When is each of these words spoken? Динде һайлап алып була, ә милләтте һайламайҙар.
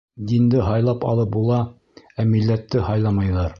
Динде 0.29 0.63
һайлап 0.67 1.05
алып 1.11 1.29
була, 1.35 1.59
ә 2.23 2.27
милләтте 2.33 2.85
һайламайҙар. 2.91 3.49